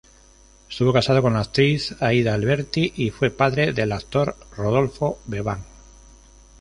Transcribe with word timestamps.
Estuvo 0.67 0.91
casado 0.93 1.21
con 1.21 1.33
la 1.35 1.41
actriz 1.41 1.95
Aída 2.01 2.33
Alberti 2.33 2.91
y 2.95 3.11
fue 3.11 3.29
padre 3.29 3.71
del 3.71 3.91
actor 3.91 4.35
Rodolfo 4.57 5.19
Bebán. 5.27 5.63